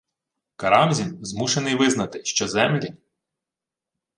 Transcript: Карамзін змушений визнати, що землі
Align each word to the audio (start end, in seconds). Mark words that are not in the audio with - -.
Карамзін 0.55 1.17
змушений 1.25 1.75
визнати, 1.75 2.25
що 2.25 2.47
землі 2.47 2.93